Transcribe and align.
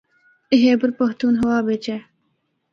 اے 0.49 0.55
خیبر 0.63 0.89
پختونخواہ 0.99 1.65
بچ 1.67 1.85
اے۔ 1.91 1.97